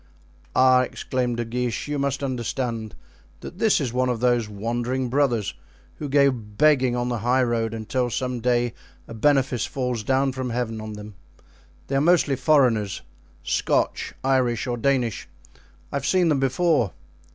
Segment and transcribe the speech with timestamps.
[0.55, 2.95] "Ah!" exclaimed De Guiche, "you must understand
[3.41, 5.53] that this is one of those wandering brothers,
[5.97, 8.73] who go begging on the high road until some day
[9.07, 11.13] a benefice falls down from Heaven on them;
[11.85, 15.29] they are mostly foreigners—Scotch, Irish or Danish.
[15.91, 16.93] I have seen them before."